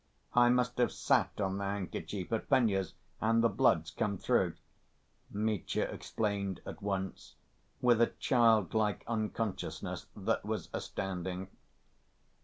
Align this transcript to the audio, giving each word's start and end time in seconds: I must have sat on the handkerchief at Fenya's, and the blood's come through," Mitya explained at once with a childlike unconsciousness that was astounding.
I 0.33 0.49
must 0.49 0.79
have 0.79 0.91
sat 0.91 1.39
on 1.39 1.59
the 1.59 1.63
handkerchief 1.63 2.33
at 2.33 2.49
Fenya's, 2.49 2.95
and 3.21 3.43
the 3.43 3.49
blood's 3.49 3.91
come 3.91 4.17
through," 4.17 4.55
Mitya 5.29 5.83
explained 5.83 6.59
at 6.65 6.81
once 6.81 7.35
with 7.81 8.01
a 8.01 8.07
childlike 8.17 9.03
unconsciousness 9.07 10.07
that 10.15 10.43
was 10.43 10.69
astounding. 10.73 11.49